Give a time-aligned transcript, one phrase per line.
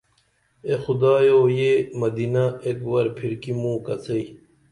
[0.65, 4.23] اے خدایو یہ مدینہ ایک ور پِھرکی موں کڅئی